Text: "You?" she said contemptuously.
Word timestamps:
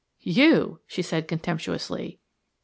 "You?" 0.23 0.79
she 0.87 1.03
said 1.03 1.27
contemptuously. 1.27 2.19